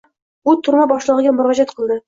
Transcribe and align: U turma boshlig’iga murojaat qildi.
U 0.53 0.55
turma 0.69 0.87
boshlig’iga 0.93 1.37
murojaat 1.39 1.77
qildi. 1.79 1.99